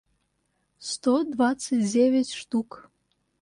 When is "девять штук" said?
1.93-2.89